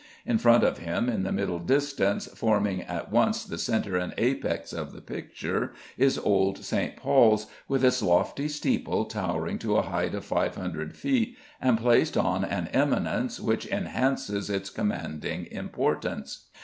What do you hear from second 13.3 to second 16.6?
which enhances its commanding importance.